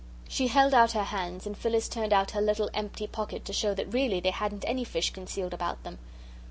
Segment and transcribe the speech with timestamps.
[0.27, 3.75] She held out her hands and Phyllis turned out her little empty pocket to show
[3.75, 5.99] that really they hadn't any fish concealed about them.